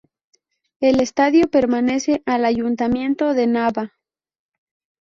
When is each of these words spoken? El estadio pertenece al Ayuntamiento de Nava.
El 0.79 0.99
estadio 0.99 1.47
pertenece 1.47 2.23
al 2.25 2.45
Ayuntamiento 2.45 3.35
de 3.35 3.45
Nava. 3.45 3.93